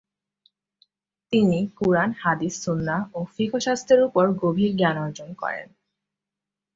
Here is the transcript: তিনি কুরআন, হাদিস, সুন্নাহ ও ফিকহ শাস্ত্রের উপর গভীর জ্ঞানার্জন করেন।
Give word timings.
তিনি 1.33 1.59
কুরআন, 1.75 2.09
হাদিস, 2.23 2.53
সুন্নাহ 2.63 3.01
ও 3.13 3.19
ফিকহ 3.35 3.53
শাস্ত্রের 3.59 4.01
উপর 4.03 4.25
গভীর 4.41 4.71
জ্ঞানার্জন 4.77 5.29
করেন। 5.33 5.67